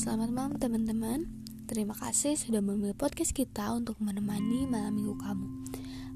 selamat 0.00 0.32
malam 0.32 0.56
teman-teman. 0.56 1.28
Terima 1.68 1.92
kasih 1.92 2.32
sudah 2.32 2.64
memilih 2.64 2.96
podcast 2.96 3.36
kita 3.36 3.68
untuk 3.76 4.00
menemani 4.00 4.64
malam 4.64 4.96
minggu 4.96 5.12
kamu. 5.20 5.44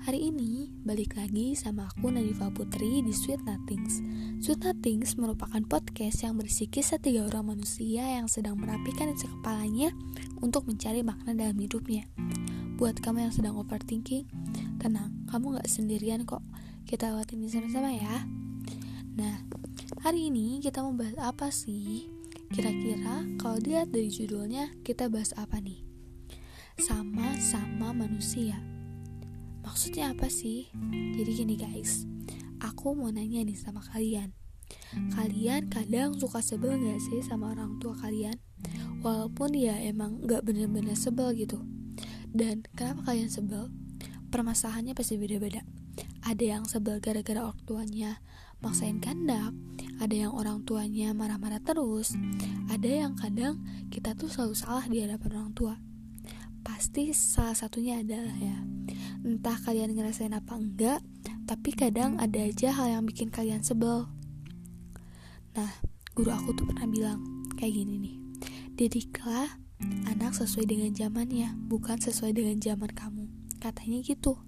Hari 0.09 0.33
ini 0.33 0.73
balik 0.89 1.21
lagi 1.21 1.53
sama 1.53 1.93
aku 1.93 2.09
Nadifa 2.09 2.49
Putri 2.49 3.05
di 3.05 3.13
Sweet 3.13 3.45
Nothings. 3.45 4.01
Sweet 4.41 4.65
Nothings 4.65 5.21
merupakan 5.21 5.61
podcast 5.69 6.25
yang 6.25 6.41
berisi 6.41 6.65
kisah 6.65 6.97
tiga 6.97 7.29
orang 7.29 7.53
manusia 7.53 8.09
yang 8.09 8.25
sedang 8.25 8.57
merapikan 8.57 9.13
isi 9.13 9.29
kepalanya 9.29 9.93
untuk 10.41 10.65
mencari 10.65 11.05
makna 11.05 11.37
dalam 11.37 11.61
hidupnya. 11.61 12.09
Buat 12.81 13.05
kamu 13.05 13.29
yang 13.29 13.37
sedang 13.37 13.61
overthinking, 13.61 14.25
tenang, 14.81 15.13
kamu 15.29 15.61
gak 15.61 15.69
sendirian 15.69 16.25
kok. 16.25 16.41
Kita 16.89 17.13
lewatin 17.13 17.37
ini 17.37 17.53
sama-sama 17.53 17.93
ya. 17.93 18.25
Nah, 19.21 19.45
hari 20.01 20.33
ini 20.33 20.65
kita 20.65 20.81
mau 20.81 20.97
bahas 20.97 21.21
apa 21.21 21.53
sih? 21.53 22.09
Kira-kira 22.49 23.24
kalau 23.55 23.71
dilihat 23.71 23.95
dari 23.95 24.11
judulnya, 24.11 24.67
kita 24.83 25.07
bahas 25.07 25.31
apa 25.39 25.63
nih? 25.63 25.87
Sama-sama 26.75 27.95
manusia. 27.95 28.59
Maksudnya 29.63 30.11
apa 30.11 30.27
sih? 30.27 30.67
Jadi 31.15 31.31
gini 31.39 31.55
guys, 31.55 32.03
aku 32.59 32.99
mau 32.99 33.15
nanya 33.15 33.47
nih 33.47 33.55
sama 33.55 33.79
kalian. 33.95 34.35
Kalian 35.15 35.71
kadang 35.71 36.19
suka 36.19 36.43
sebel 36.43 36.83
gak 36.83 36.99
sih 36.99 37.23
sama 37.23 37.55
orang 37.55 37.79
tua 37.79 37.95
kalian? 37.95 38.35
Walaupun 39.07 39.55
ya 39.55 39.79
emang 39.87 40.27
gak 40.27 40.43
bener-bener 40.43 40.99
sebel 40.99 41.31
gitu. 41.39 41.63
Dan 42.35 42.67
kenapa 42.75 43.15
kalian 43.15 43.31
sebel? 43.31 43.71
Permasalahannya 44.35 44.99
pasti 44.99 45.15
beda-beda. 45.15 45.63
Ada 46.27 46.59
yang 46.59 46.67
sebel 46.67 46.99
gara-gara 46.99 47.47
orang 47.47 47.63
tuanya 47.63 48.19
maksain 48.59 48.99
kandak, 48.99 49.55
ada 50.01 50.15
yang 50.15 50.33
orang 50.35 50.63
tuanya 50.67 51.15
marah-marah 51.15 51.63
terus, 51.63 52.15
ada 52.71 52.89
yang 52.89 53.15
kadang 53.15 53.63
kita 53.91 54.15
tuh 54.19 54.27
selalu 54.27 54.55
salah 54.57 54.85
di 54.87 55.03
hadapan 55.03 55.31
orang 55.39 55.53
tua. 55.55 55.75
Pasti 56.65 57.13
salah 57.13 57.53
satunya 57.53 58.01
adalah 58.01 58.35
ya, 58.41 58.57
entah 59.21 59.61
kalian 59.61 59.93
ngerasain 59.93 60.33
apa 60.33 60.57
enggak, 60.57 61.01
tapi 61.45 61.77
kadang 61.77 62.17
ada 62.17 62.41
aja 62.41 62.73
hal 62.73 63.01
yang 63.01 63.05
bikin 63.05 63.29
kalian 63.29 63.61
sebel. 63.61 64.09
Nah, 65.55 65.71
guru 66.17 66.33
aku 66.33 66.57
tuh 66.57 66.65
pernah 66.67 66.89
bilang 66.89 67.21
kayak 67.61 67.79
gini 67.79 67.95
nih, 68.01 68.17
didiklah 68.75 69.61
anak 70.09 70.33
sesuai 70.33 70.65
dengan 70.65 70.91
zamannya, 70.97 71.53
bukan 71.69 72.01
sesuai 72.01 72.33
dengan 72.33 72.57
zaman 72.59 72.91
kamu. 72.91 73.29
Katanya 73.61 74.01
gitu. 74.01 74.41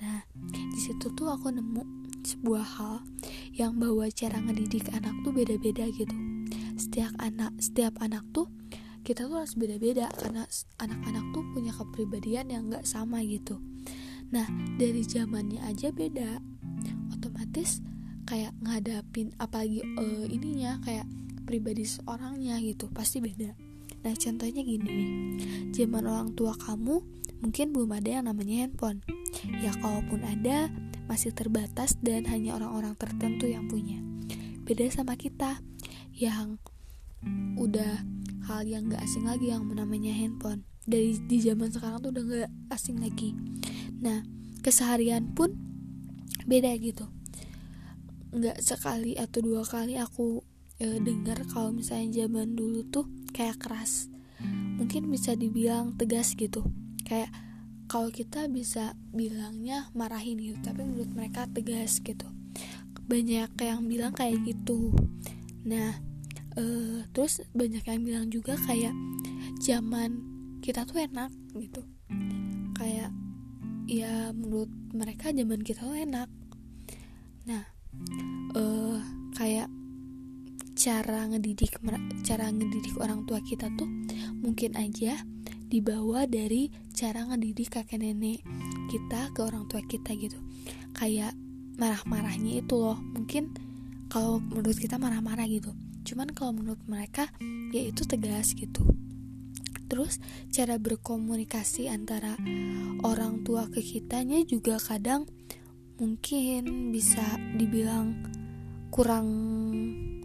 Nah, 0.00 0.24
di 0.52 0.80
situ 0.80 1.08
tuh 1.12 1.28
aku 1.32 1.52
nemu 1.52 1.84
sebuah 2.24 2.64
hal 2.64 2.96
yang 3.56 3.80
bahwa 3.80 4.04
cara 4.12 4.36
ngedidik 4.44 4.92
anak 4.92 5.16
tuh 5.24 5.32
beda-beda 5.32 5.88
gitu. 5.88 6.12
Setiap 6.76 7.16
anak 7.16 7.56
setiap 7.56 7.96
anak 8.04 8.22
tuh 8.36 8.52
kita 9.00 9.24
tuh 9.24 9.40
harus 9.40 9.56
beda-beda 9.56 10.12
karena 10.12 10.44
anak-anak 10.76 11.24
tuh 11.32 11.42
punya 11.56 11.72
kepribadian 11.72 12.52
yang 12.52 12.68
gak 12.68 12.84
sama 12.84 13.24
gitu. 13.24 13.56
Nah 14.28 14.44
dari 14.76 15.00
zamannya 15.00 15.64
aja 15.64 15.88
beda. 15.88 16.36
Otomatis 17.16 17.80
kayak 18.28 18.52
ngadapin 18.60 19.32
apalagi 19.40 19.80
uh, 19.96 20.26
ininya 20.28 20.76
kayak 20.84 21.08
pribadi 21.48 21.88
seorangnya 21.88 22.60
gitu 22.60 22.92
pasti 22.92 23.24
beda. 23.24 23.56
Nah 24.04 24.12
contohnya 24.12 24.60
gini 24.60 24.84
nih. 24.84 25.10
Zaman 25.72 26.04
orang 26.04 26.30
tua 26.36 26.52
kamu 26.58 27.00
mungkin 27.40 27.72
belum 27.72 27.90
ada 27.96 28.20
yang 28.20 28.26
namanya 28.28 28.68
handphone. 28.68 29.00
Ya 29.64 29.72
kalaupun 29.80 30.26
ada 30.26 30.68
masih 31.06 31.30
terbatas 31.32 31.94
dan 32.02 32.26
hanya 32.26 32.58
orang-orang 32.58 32.98
tertentu 32.98 33.46
yang 33.46 33.70
punya. 33.70 33.98
Beda 34.66 34.86
sama 34.90 35.14
kita 35.14 35.62
yang 36.14 36.58
udah 37.56 38.02
hal 38.46 38.62
yang 38.66 38.86
gak 38.90 39.02
asing 39.02 39.26
lagi 39.26 39.50
yang 39.50 39.66
namanya 39.70 40.14
handphone. 40.14 40.66
Dari 40.86 41.18
di 41.26 41.42
zaman 41.42 41.70
sekarang 41.70 41.98
tuh 42.02 42.10
udah 42.14 42.24
gak 42.46 42.50
asing 42.74 43.02
lagi. 43.02 43.34
Nah, 43.98 44.22
keseharian 44.62 45.34
pun 45.34 45.54
beda 46.46 46.74
gitu. 46.78 47.10
Gak 48.34 48.62
sekali 48.62 49.18
atau 49.18 49.42
dua 49.42 49.66
kali 49.66 49.98
aku 49.98 50.42
e, 50.78 51.02
dengar 51.02 51.42
kalau 51.50 51.74
misalnya 51.74 52.26
zaman 52.26 52.54
dulu 52.54 52.86
tuh 52.86 53.06
kayak 53.34 53.58
keras. 53.58 54.10
Mungkin 54.76 55.10
bisa 55.10 55.34
dibilang 55.34 55.96
tegas 55.98 56.36
gitu. 56.38 56.66
Kayak 57.02 57.32
kalau 57.86 58.10
kita 58.10 58.50
bisa 58.50 58.98
bilangnya 59.14 59.90
marahin 59.94 60.42
gitu 60.42 60.58
tapi 60.62 60.82
menurut 60.82 61.10
mereka 61.14 61.46
tegas 61.50 62.02
gitu. 62.02 62.26
Banyak 63.06 63.54
yang 63.62 63.86
bilang 63.86 64.12
kayak 64.14 64.42
gitu. 64.42 64.90
Nah 65.62 65.98
uh, 66.58 67.06
terus 67.14 67.46
banyak 67.54 67.82
yang 67.86 68.02
bilang 68.02 68.26
juga 68.30 68.58
kayak 68.66 68.94
zaman 69.62 70.22
kita 70.62 70.82
tuh 70.82 71.06
enak 71.06 71.30
gitu. 71.58 71.82
Kayak 72.74 73.14
ya 73.86 74.34
menurut 74.34 74.70
mereka 74.90 75.30
zaman 75.30 75.62
kita 75.62 75.86
tuh 75.86 75.94
enak. 75.94 76.28
Nah 77.46 77.62
uh, 78.58 78.98
kayak 79.38 79.70
cara 80.76 81.24
ngedidik 81.32 81.80
cara 82.20 82.52
ngedidik 82.52 83.00
orang 83.00 83.24
tua 83.24 83.40
kita 83.40 83.72
tuh 83.80 83.88
mungkin 84.44 84.76
aja 84.76 85.16
dibawa 85.66 86.24
dari 86.30 86.70
cara 86.94 87.26
ngedidik 87.26 87.74
kakek 87.74 87.98
nenek 87.98 88.40
kita 88.86 89.34
ke 89.34 89.40
orang 89.42 89.66
tua 89.66 89.82
kita 89.82 90.14
gitu. 90.14 90.38
Kayak 90.94 91.34
marah-marahnya 91.76 92.64
itu 92.64 92.74
loh. 92.78 92.96
Mungkin 92.96 93.52
kalau 94.08 94.38
menurut 94.38 94.78
kita 94.78 94.96
marah-marah 94.96 95.44
gitu. 95.50 95.74
Cuman 96.06 96.30
kalau 96.30 96.54
menurut 96.54 96.80
mereka 96.86 97.26
ya 97.74 97.82
itu 97.82 98.06
tegas 98.06 98.54
gitu. 98.54 98.86
Terus 99.86 100.18
cara 100.50 100.78
berkomunikasi 100.82 101.86
antara 101.86 102.34
orang 103.06 103.46
tua 103.46 103.70
ke 103.70 103.82
kitanya 103.82 104.42
juga 104.42 104.82
kadang 104.82 105.26
mungkin 105.96 106.90
bisa 106.90 107.22
dibilang 107.54 108.14
kurang 108.90 109.28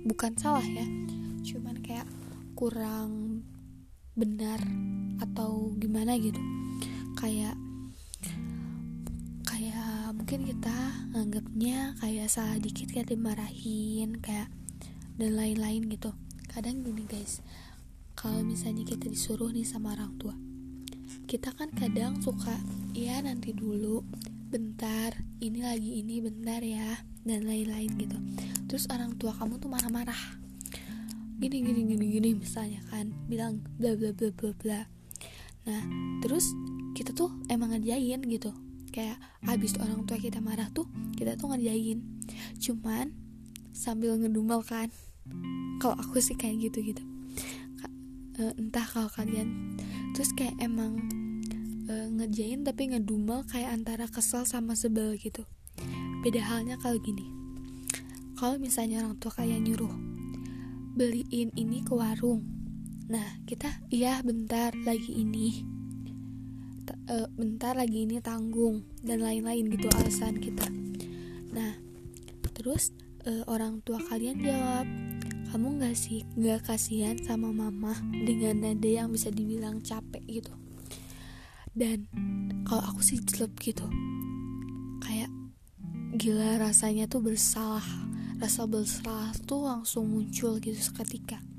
bukan 0.06 0.34
salah 0.38 0.66
ya. 0.66 0.86
Cuman 1.46 1.82
kayak 1.82 2.10
kurang 2.58 3.42
benar 4.14 4.62
atau 5.22 5.72
gimana 5.78 6.18
gitu. 6.18 6.42
Kayak 7.16 7.54
kayak 9.46 10.18
mungkin 10.18 10.50
kita 10.50 10.78
nganggapnya 11.14 11.94
kayak 12.02 12.28
salah 12.28 12.58
dikit 12.58 12.90
kayak 12.90 13.14
dimarahin 13.14 14.18
kayak 14.18 14.50
dan 15.22 15.38
lain-lain 15.38 15.86
gitu. 15.88 16.12
Kadang 16.50 16.82
gini 16.82 17.06
guys. 17.06 17.46
Kalau 18.18 18.42
misalnya 18.42 18.84
kita 18.84 19.08
disuruh 19.08 19.54
nih 19.54 19.64
sama 19.64 19.94
orang 19.94 20.18
tua 20.18 20.36
kita 21.32 21.56
kan 21.56 21.72
kadang 21.72 22.20
suka 22.20 22.60
ya 22.92 23.24
nanti 23.24 23.56
dulu 23.56 24.04
bentar 24.52 25.16
ini 25.40 25.64
lagi 25.64 26.04
ini 26.04 26.20
bentar 26.20 26.60
ya 26.60 27.00
dan 27.24 27.48
lain-lain 27.48 27.88
gitu. 27.96 28.20
Terus 28.68 28.92
orang 28.92 29.16
tua 29.16 29.32
kamu 29.32 29.64
tuh 29.64 29.72
marah-marah. 29.72 30.20
Gini 31.40 31.64
gini 31.64 31.88
gini 31.88 32.06
gini 32.12 32.30
misalnya 32.36 32.84
kan 32.92 33.16
bilang 33.32 33.64
bla 33.80 33.96
bla 33.96 34.12
bla 34.12 34.28
bla 34.36 34.52
bla 34.60 34.80
nah 35.68 35.84
terus 36.26 36.52
kita 36.98 37.16
tuh 37.16 37.32
emang 37.48 37.76
ngerjain 37.76 38.22
gitu. 38.26 38.52
Kayak 38.92 39.24
abis 39.48 39.80
orang 39.80 40.04
tua 40.04 40.20
kita 40.20 40.44
marah 40.44 40.68
tuh 40.74 40.88
kita 41.16 41.40
tuh 41.40 41.56
ngerjain. 41.56 42.04
Cuman 42.60 43.16
sambil 43.72 44.20
ngedumel 44.20 44.62
kan. 44.66 44.92
Kalau 45.80 45.96
aku 45.98 46.22
sih 46.22 46.36
kayak 46.38 46.70
gitu 46.70 46.94
gitu 46.94 47.02
entah 48.58 48.86
kalau 48.88 49.10
kalian. 49.12 49.78
Terus 50.18 50.34
kayak 50.34 50.58
emang 50.58 50.98
e, 51.86 51.94
ngerjain 52.10 52.66
tapi 52.66 52.92
ngedumel 52.92 53.46
kayak 53.46 53.78
antara 53.78 54.10
kesel 54.10 54.44
sama 54.50 54.74
sebel 54.74 55.16
gitu. 55.22 55.46
Beda 56.26 56.42
halnya 56.42 56.78
kalau 56.82 56.98
gini. 56.98 57.30
Kalau 58.38 58.58
misalnya 58.58 59.06
orang 59.06 59.22
tua 59.22 59.32
kalian 59.38 59.62
nyuruh 59.70 59.94
beliin 60.98 61.54
ini 61.56 61.86
ke 61.86 61.94
warung 61.96 62.44
nah 63.12 63.28
kita 63.44 63.68
iya 63.92 64.24
bentar 64.24 64.72
lagi 64.88 65.20
ini. 65.20 65.68
T 66.88 66.96
uh, 67.12 67.28
bentar 67.36 67.76
lagi 67.76 68.08
ini 68.08 68.24
tanggung 68.24 68.88
dan 69.04 69.20
lain-lain 69.20 69.68
gitu 69.68 69.92
alasan 70.00 70.40
kita. 70.40 70.64
Nah 71.52 71.76
terus 72.56 72.96
uh, 73.28 73.44
orang 73.52 73.84
tua 73.84 74.00
kalian 74.00 74.40
jawab 74.40 74.88
kamu 75.52 75.84
nggak 75.84 75.98
sih 76.00 76.24
nggak 76.40 76.64
kasihan 76.64 77.20
sama 77.20 77.52
mama 77.52 77.92
dengan 78.16 78.64
nada 78.64 78.88
yang 78.88 79.12
bisa 79.12 79.28
dibilang 79.28 79.84
capek 79.84 80.24
gitu? 80.40 80.56
Dan 81.76 82.08
kalau 82.64 82.96
aku 82.96 83.04
sih 83.04 83.20
jelek 83.20 83.60
gitu. 83.60 83.84
Kayak 85.04 85.28
gila 86.16 86.64
rasanya 86.64 87.12
tuh 87.12 87.20
bersalah. 87.20 87.84
Rasa 88.40 88.64
bersalah 88.72 89.36
tuh 89.44 89.68
langsung 89.68 90.08
muncul 90.08 90.64
gitu 90.64 90.80
seketika 90.80 91.51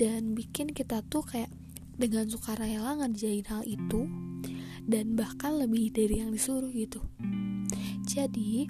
dan 0.00 0.32
bikin 0.32 0.72
kita 0.72 1.04
tuh 1.04 1.20
kayak 1.20 1.52
dengan 2.00 2.24
sukarela 2.24 2.96
ngerjain 2.96 3.44
hal 3.52 3.60
itu 3.68 4.08
dan 4.88 5.12
bahkan 5.12 5.60
lebih 5.60 5.92
dari 5.92 6.24
yang 6.24 6.32
disuruh 6.32 6.72
gitu. 6.72 7.04
Jadi 8.08 8.64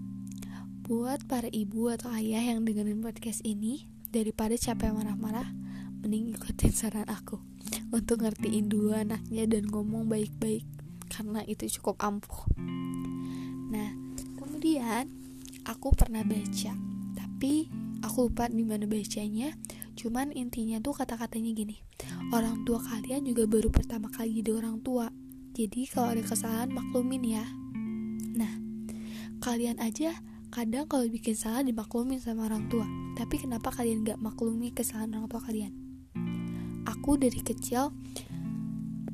buat 0.82 1.23
para 1.31 1.47
ibu 1.47 1.87
atau 1.87 2.11
ayah 2.19 2.43
yang 2.43 2.67
dengerin 2.67 2.99
podcast 2.99 3.47
ini 3.47 3.87
daripada 4.11 4.59
capek 4.59 4.91
marah-marah 4.91 5.47
mending 6.03 6.35
ikutin 6.35 6.75
saran 6.75 7.06
aku 7.06 7.38
untuk 7.94 8.26
ngertiin 8.26 8.67
dulu 8.67 8.99
anaknya 8.99 9.47
dan 9.47 9.71
ngomong 9.71 10.11
baik-baik 10.11 10.67
karena 11.06 11.47
itu 11.47 11.71
cukup 11.79 11.94
ampuh. 12.03 12.43
Nah 13.71 13.94
kemudian 14.35 15.06
aku 15.62 15.94
pernah 15.94 16.26
baca 16.26 16.75
tapi 17.15 17.71
aku 18.03 18.26
lupa 18.26 18.50
di 18.50 18.67
mana 18.67 18.91
bacanya 18.91 19.55
cuman 20.00 20.32
intinya 20.32 20.81
tuh 20.81 20.97
kata-katanya 20.97 21.52
gini 21.52 21.85
orang 22.31 22.62
tua 22.62 22.79
kalian 22.81 23.26
juga 23.26 23.44
baru 23.44 23.69
pertama 23.69 24.06
kali 24.08 24.41
jadi 24.41 24.55
orang 24.56 24.79
tua. 24.81 25.11
Jadi 25.50 25.82
kalau 25.91 26.14
ada 26.14 26.23
kesalahan 26.23 26.70
maklumin 26.70 27.23
ya. 27.26 27.44
Nah 28.38 28.52
kalian 29.43 29.82
aja 29.82 30.14
kadang 30.55 30.87
kalau 30.87 31.06
bikin 31.11 31.35
salah 31.35 31.67
dimaklumin 31.67 32.23
sama 32.23 32.47
orang 32.47 32.70
tua. 32.70 32.87
Tapi 33.19 33.37
kenapa 33.43 33.75
kalian 33.75 34.06
gak 34.06 34.23
maklumi 34.23 34.70
kesalahan 34.70 35.19
orang 35.19 35.29
tua 35.29 35.43
kalian? 35.43 35.73
Aku 36.87 37.19
dari 37.19 37.43
kecil 37.43 37.91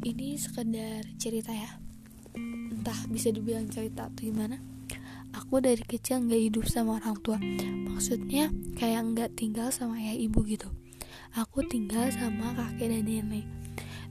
ini 0.04 0.36
sekedar 0.36 1.02
cerita 1.16 1.56
ya. 1.56 1.80
Entah 2.70 3.08
bisa 3.08 3.32
dibilang 3.32 3.66
cerita 3.72 4.12
atau 4.12 4.22
gimana. 4.22 4.60
Aku 5.32 5.60
dari 5.60 5.84
kecil 5.84 6.24
nggak 6.24 6.42
hidup 6.52 6.64
sama 6.68 7.00
orang 7.00 7.16
tua. 7.20 7.36
Maksudnya 7.92 8.52
kayak 8.76 9.02
nggak 9.16 9.30
tinggal 9.36 9.72
sama 9.72 10.00
ayah 10.00 10.16
ibu 10.16 10.44
gitu 10.44 10.68
aku 11.36 11.64
tinggal 11.68 12.08
sama 12.12 12.56
kakek 12.56 12.88
dan 12.92 13.04
nenek. 13.04 13.46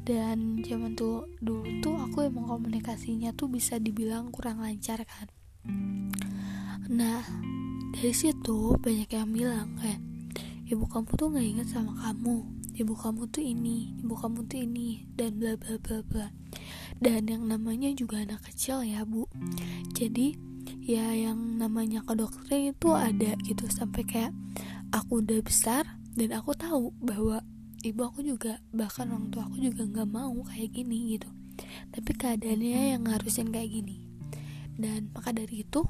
Dan 0.06 0.62
zaman 0.62 0.94
tuh 0.94 1.26
dulu 1.42 1.66
tuh 1.82 1.98
aku 1.98 2.30
emang 2.30 2.46
komunikasinya 2.46 3.34
tuh 3.34 3.50
bisa 3.50 3.82
dibilang 3.82 4.30
kurang 4.30 4.62
lancar 4.62 5.02
kan. 5.02 5.28
Nah 6.86 7.26
dari 7.90 8.14
situ 8.14 8.78
banyak 8.78 9.10
yang 9.10 9.34
bilang 9.34 9.74
kayak 9.82 9.98
ibu 10.70 10.86
kamu 10.86 11.10
tuh 11.18 11.28
nggak 11.34 11.48
inget 11.50 11.68
sama 11.74 11.98
kamu. 12.06 12.46
Ibu 12.76 12.94
kamu 12.94 13.22
tuh 13.34 13.42
ini 13.42 13.98
ibu 13.98 14.14
kamu 14.14 14.46
tuh 14.46 14.62
ini 14.62 15.10
dan 15.18 15.42
bla 15.42 15.58
bla 15.58 15.82
bla 15.82 16.06
bla. 16.06 16.28
Dan 17.02 17.26
yang 17.26 17.50
namanya 17.50 17.90
juga 17.98 18.22
anak 18.22 18.46
kecil 18.46 18.86
ya 18.86 19.02
bu. 19.10 19.26
Jadi 19.98 20.38
ya 20.86 21.18
yang 21.18 21.58
namanya 21.58 22.06
ke 22.06 22.14
dokter 22.14 22.70
itu 22.70 22.94
ada 22.94 23.34
gitu. 23.42 23.66
Sampai 23.74 24.06
kayak 24.06 24.38
aku 24.94 25.26
udah 25.26 25.42
besar 25.42 25.98
dan 26.16 26.30
aku 26.32 26.56
tahu 26.56 26.96
bahwa 27.04 27.44
ibu 27.84 28.02
aku 28.08 28.24
juga 28.24 28.64
bahkan 28.72 29.12
orang 29.12 29.28
tua 29.30 29.52
aku 29.52 29.60
juga 29.60 29.84
nggak 29.84 30.10
mau 30.10 30.32
kayak 30.48 30.72
gini 30.72 31.20
gitu. 31.20 31.28
Tapi 31.92 32.12
keadaannya 32.16 32.96
yang 32.96 33.04
ngarusin 33.04 33.52
kayak 33.52 33.72
gini. 33.72 34.08
Dan 34.76 35.12
maka 35.12 35.36
dari 35.36 35.64
itu 35.64 35.84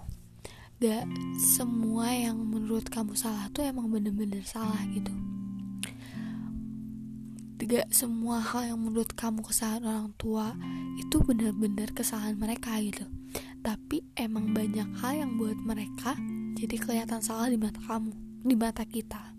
gak 0.81 1.07
semua 1.39 2.09
yang 2.13 2.41
menurut 2.41 2.85
kamu 2.89 3.17
salah 3.17 3.49
tuh 3.49 3.65
emang 3.65 3.89
bener-bener 3.89 4.45
salah 4.45 4.81
gitu. 4.93 5.13
Gak 7.65 7.89
semua 7.89 8.45
hal 8.45 8.75
yang 8.75 8.79
menurut 8.81 9.09
kamu 9.17 9.41
kesalahan 9.41 9.89
orang 9.89 10.09
tua 10.21 10.53
itu 11.01 11.17
bener-bener 11.25 11.89
kesalahan 11.97 12.37
mereka 12.37 12.77
gitu. 12.77 13.09
Tapi 13.65 14.05
emang 14.13 14.53
banyak 14.53 14.85
hal 15.01 15.25
yang 15.25 15.31
buat 15.41 15.57
mereka 15.57 16.13
jadi 16.53 16.77
kelihatan 16.77 17.25
salah 17.25 17.49
di 17.49 17.57
mata 17.57 17.81
kamu 17.81 18.13
di 18.45 18.53
mata 18.53 18.85
kita 18.85 19.34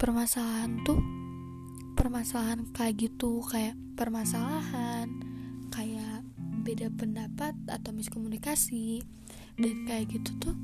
permasalahan 0.00 0.80
tuh 0.88 0.96
permasalahan 1.92 2.64
kayak 2.72 2.96
gitu 2.96 3.44
kayak 3.44 3.76
permasalahan 4.00 5.12
kayak 5.68 6.24
beda 6.64 6.88
pendapat 6.96 7.52
atau 7.68 7.92
miskomunikasi 7.92 9.04
dan 9.60 9.74
kayak 9.84 10.08
gitu 10.08 10.32
tuh 10.40 10.56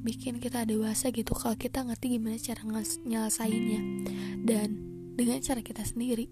bikin 0.00 0.40
kita 0.40 0.64
dewasa 0.64 1.12
gitu 1.12 1.36
kalau 1.36 1.52
kita 1.60 1.84
ngerti 1.84 2.16
gimana 2.16 2.40
cara 2.40 2.64
nyelesainnya 3.04 3.80
dan 4.48 4.68
dengan 5.18 5.42
cara 5.42 5.60
kita 5.60 5.82
sendiri. 5.82 6.30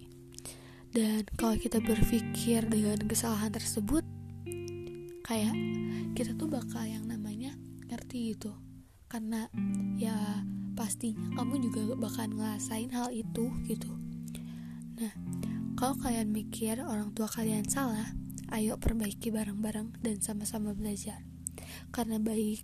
Dan 0.95 1.27
kalau 1.35 1.59
kita 1.59 1.83
berpikir 1.83 2.65
dengan 2.71 3.03
kesalahan 3.05 3.51
tersebut 3.51 4.07
kayak 5.27 5.53
kita 6.15 6.33
tuh 6.39 6.47
bakal 6.47 6.87
yang 6.87 7.05
namanya 7.11 7.53
ngerti 7.91 8.33
gitu. 8.33 8.55
Karena 9.11 9.51
ya 9.99 10.15
pastinya 10.87 11.35
kamu 11.35 11.67
juga 11.67 11.99
bakal 11.99 12.31
ngerasain 12.31 12.95
hal 12.95 13.11
itu 13.11 13.51
gitu. 13.67 13.91
Nah 15.03 15.11
kalau 15.75 15.99
kalian 15.99 16.31
mikir 16.31 16.79
orang 16.79 17.11
tua 17.11 17.27
kalian 17.27 17.67
salah 17.67 18.07
ayo 18.55 18.79
perbaiki 18.79 19.35
bareng-bareng 19.35 19.99
dan 19.99 20.23
sama-sama 20.23 20.71
belajar. 20.79 21.27
Karena 21.91 22.23
baik 22.23 22.63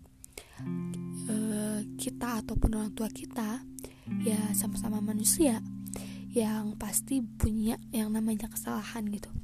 uh, 1.26 1.82
kita 1.98 2.46
ataupun 2.46 2.78
orang 2.78 2.94
tua 2.94 3.10
kita 3.10 3.58
ya 4.22 4.38
sama-sama 4.54 5.02
manusia 5.02 5.58
yang 6.30 6.78
pasti 6.78 7.18
punya 7.26 7.74
yang 7.90 8.14
namanya 8.14 8.46
kesalahan 8.46 9.02
gitu. 9.10 9.34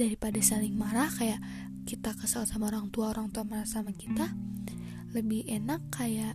Daripada 0.00 0.40
saling 0.40 0.72
marah 0.72 1.12
kayak 1.12 1.38
kita 1.84 2.16
kesal 2.16 2.48
sama 2.48 2.72
orang 2.72 2.88
tua 2.88 3.12
orang 3.12 3.28
tua 3.28 3.44
marah 3.44 3.68
sama 3.68 3.92
kita 3.92 4.24
lebih 5.12 5.44
enak 5.44 5.84
kayak 5.92 6.32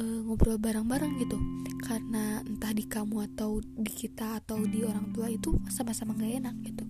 uh, 0.00 0.20
ngobrol 0.24 0.56
bareng-bareng 0.56 1.20
gitu. 1.20 1.36
Karena 1.84 2.40
entah 2.40 2.72
di 2.72 2.88
kamu 2.88 3.28
atau 3.32 3.60
di 3.60 3.92
kita 3.92 4.40
atau 4.40 4.64
di 4.64 4.80
orang 4.82 5.12
tua 5.12 5.28
itu 5.28 5.60
sama-sama 5.68 6.16
gak 6.16 6.40
enak 6.40 6.56
gitu. 6.64 6.84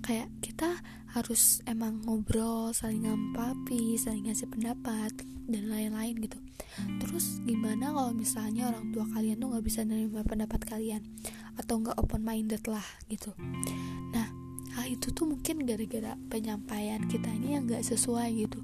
Kayak 0.00 0.32
kita 0.40 0.80
harus 1.12 1.64
emang 1.64 2.04
ngobrol 2.04 2.70
saling 2.76 3.08
ngampapi 3.08 3.96
saling 3.96 4.28
ngasih 4.28 4.48
pendapat 4.48 5.12
dan 5.48 5.64
lain-lain 5.72 6.20
gitu. 6.20 6.38
Terus 7.00 7.40
gimana 7.42 7.90
kalau 7.90 8.12
misalnya 8.12 8.68
orang 8.68 8.92
tua 8.92 9.08
kalian 9.10 9.40
tuh 9.40 9.48
nggak 9.50 9.64
bisa 9.64 9.80
nerima 9.82 10.20
pendapat 10.22 10.60
kalian? 10.68 11.02
Atau 11.56 11.82
nggak 11.82 11.96
open 11.98 12.22
minded 12.22 12.62
lah 12.68 12.84
gitu. 13.08 13.32
Nah 14.14 14.28
hal 14.78 14.86
itu 14.86 15.10
tuh 15.10 15.26
mungkin 15.26 15.64
gara-gara 15.64 16.14
penyampaian 16.30 17.02
kita 17.08 17.32
ini 17.34 17.58
yang 17.58 17.66
nggak 17.66 17.82
sesuai 17.82 18.28
gitu. 18.46 18.60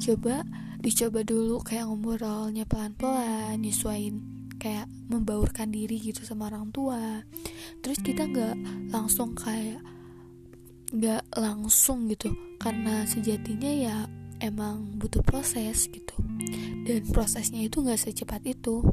Coba 0.00 0.46
dicoba 0.84 1.24
dulu 1.24 1.64
kayak 1.64 1.88
ngobrolnya 1.88 2.68
pelan-pelan 2.68 3.56
nyesuain 3.56 4.20
kayak 4.60 4.84
membaurkan 5.08 5.72
diri 5.72 5.96
gitu 5.96 6.20
sama 6.24 6.52
orang 6.52 6.68
tua. 6.68 7.24
Terus 7.80 7.98
kita 8.04 8.28
nggak 8.28 8.56
langsung 8.92 9.32
kayak 9.32 9.80
nggak 10.92 11.24
langsung 11.40 12.04
gitu 12.12 12.30
karena 12.60 13.08
sejatinya 13.08 13.72
ya 13.72 13.96
emang 14.44 15.00
butuh 15.00 15.24
proses 15.24 15.88
gitu. 15.88 16.16
Dan 16.84 17.00
prosesnya 17.08 17.64
itu 17.64 17.80
nggak 17.80 18.00
secepat 18.04 18.44
itu. 18.44 18.84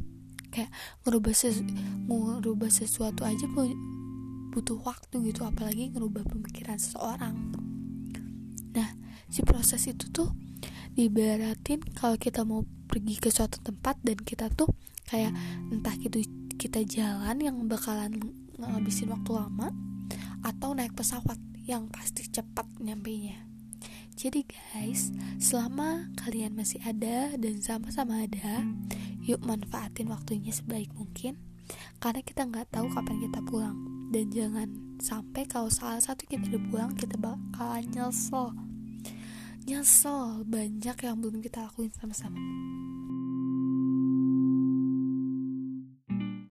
Kayak 0.48 0.72
ngerubah 1.04 1.32
ses 1.36 1.60
ngerubah 2.08 2.68
sesuatu 2.72 3.24
aja 3.24 3.44
butuh 4.52 4.80
waktu 4.84 5.32
gitu 5.32 5.44
apalagi 5.44 5.92
ngerubah 5.92 6.24
pemikiran 6.24 6.76
seseorang. 6.76 7.36
Nah 8.76 8.88
si 9.32 9.40
proses 9.44 9.88
itu 9.88 10.08
tuh 10.12 10.28
dibaratin 10.92 11.80
kalau 11.96 12.16
kita 12.20 12.44
mau 12.44 12.64
pergi 12.88 13.16
ke 13.16 13.32
suatu 13.32 13.60
tempat 13.64 13.96
dan 14.04 14.20
kita 14.20 14.52
tuh 14.52 14.68
kayak 15.08 15.32
entah 15.72 15.96
gitu 15.96 16.20
kita 16.60 16.84
jalan 16.84 17.40
yang 17.40 17.56
bakalan 17.66 18.12
ngabisin 18.60 19.10
waktu 19.10 19.30
lama 19.32 19.72
atau 20.44 20.76
naik 20.76 20.92
pesawat 20.92 21.38
yang 21.64 21.86
pasti 21.88 22.26
cepat 22.26 22.66
nyampainya. 22.82 23.38
Jadi 24.12 24.44
guys, 24.44 25.08
selama 25.40 26.12
kalian 26.20 26.52
masih 26.52 26.78
ada 26.84 27.32
dan 27.40 27.58
sama-sama 27.64 28.28
ada, 28.28 28.62
yuk 29.24 29.40
manfaatin 29.42 30.12
waktunya 30.12 30.52
sebaik 30.52 30.92
mungkin. 30.94 31.40
Karena 31.98 32.20
kita 32.20 32.44
nggak 32.44 32.70
tahu 32.76 32.92
kapan 32.92 33.16
kita 33.24 33.40
pulang. 33.48 33.78
Dan 34.12 34.28
jangan 34.28 34.68
sampai 35.00 35.48
kalau 35.48 35.72
salah 35.72 35.98
satu 35.98 36.28
kita 36.28 36.44
udah 36.52 36.62
pulang, 36.68 36.90
kita 36.92 37.16
bakalan 37.16 37.88
nyesel. 37.88 38.52
Nyesel 39.62 40.42
banyak 40.42 40.96
yang 41.06 41.22
belum 41.22 41.38
kita 41.38 41.70
lakuin 41.70 41.94
sama-sama. 41.94 42.34